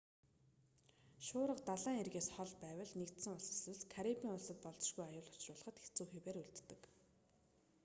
[1.25, 6.37] шуурга далайн эргээс хол байвал нэгдсэн улс эсвэл карибын улсад болзошгүй аюул учруулахад хэцүү хэвээр
[6.43, 6.81] үлддэг